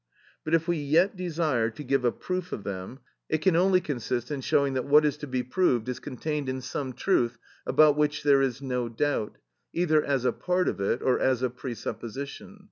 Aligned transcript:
But 0.43 0.55
if 0.55 0.67
we 0.67 0.77
yet 0.77 1.15
desire 1.15 1.69
to 1.69 1.83
give 1.83 2.03
a 2.03 2.11
proof 2.11 2.51
of 2.51 2.63
them, 2.63 3.01
it 3.29 3.37
can 3.37 3.55
only 3.55 3.79
consist 3.79 4.31
in 4.31 4.41
showing 4.41 4.73
that 4.73 4.85
what 4.87 5.05
is 5.05 5.15
to 5.17 5.27
be 5.27 5.43
proved 5.43 5.87
is 5.87 5.99
contained 5.99 6.49
in 6.49 6.59
some 6.61 6.93
truth 6.93 7.37
about 7.67 7.95
which 7.95 8.23
there 8.23 8.41
is 8.41 8.63
no 8.63 8.89
doubt, 8.89 9.37
either 9.73 10.03
as 10.03 10.25
a 10.25 10.31
part 10.33 10.67
of 10.67 10.79
it 10.81 11.03
or 11.03 11.19
as 11.19 11.43
a 11.43 11.51
presupposition. 11.51 12.57